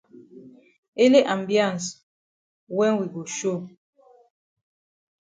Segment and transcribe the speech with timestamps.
[1.03, 1.89] Ele ambiance
[2.77, 3.59] wen we go show.